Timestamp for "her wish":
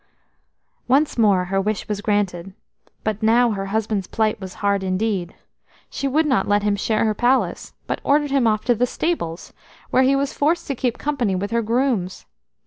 1.45-1.87